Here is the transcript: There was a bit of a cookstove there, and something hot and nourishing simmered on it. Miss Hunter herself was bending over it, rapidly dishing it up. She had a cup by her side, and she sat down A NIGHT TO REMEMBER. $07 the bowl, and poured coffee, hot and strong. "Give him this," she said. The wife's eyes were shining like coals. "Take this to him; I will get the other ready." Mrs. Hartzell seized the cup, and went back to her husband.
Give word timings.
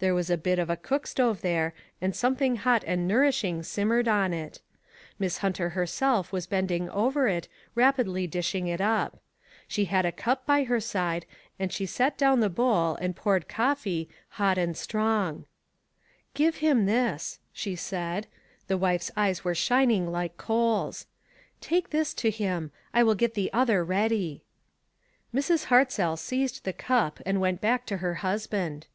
There 0.00 0.12
was 0.12 0.28
a 0.28 0.36
bit 0.36 0.58
of 0.58 0.68
a 0.68 0.76
cookstove 0.76 1.40
there, 1.40 1.72
and 2.00 2.12
something 2.12 2.56
hot 2.56 2.82
and 2.84 3.06
nourishing 3.06 3.62
simmered 3.62 4.08
on 4.08 4.34
it. 4.34 4.58
Miss 5.20 5.38
Hunter 5.38 5.68
herself 5.68 6.32
was 6.32 6.48
bending 6.48 6.90
over 6.90 7.28
it, 7.28 7.46
rapidly 7.76 8.26
dishing 8.26 8.66
it 8.66 8.80
up. 8.80 9.20
She 9.68 9.84
had 9.84 10.04
a 10.04 10.10
cup 10.10 10.44
by 10.44 10.64
her 10.64 10.80
side, 10.80 11.26
and 11.60 11.72
she 11.72 11.86
sat 11.86 12.18
down 12.18 12.38
A 12.38 12.40
NIGHT 12.40 12.40
TO 12.40 12.40
REMEMBER. 12.40 12.54
$07 12.54 12.54
the 12.56 12.56
bowl, 12.56 12.94
and 12.96 13.14
poured 13.14 13.48
coffee, 13.48 14.08
hot 14.30 14.58
and 14.58 14.76
strong. 14.76 15.44
"Give 16.34 16.56
him 16.56 16.86
this," 16.86 17.38
she 17.52 17.76
said. 17.76 18.26
The 18.66 18.76
wife's 18.76 19.12
eyes 19.16 19.44
were 19.44 19.54
shining 19.54 20.10
like 20.10 20.36
coals. 20.36 21.06
"Take 21.60 21.90
this 21.90 22.12
to 22.14 22.30
him; 22.32 22.72
I 22.92 23.04
will 23.04 23.14
get 23.14 23.34
the 23.34 23.48
other 23.52 23.84
ready." 23.84 24.42
Mrs. 25.32 25.66
Hartzell 25.66 26.16
seized 26.18 26.64
the 26.64 26.72
cup, 26.72 27.20
and 27.24 27.40
went 27.40 27.60
back 27.60 27.86
to 27.86 27.98
her 27.98 28.14
husband. 28.14 28.88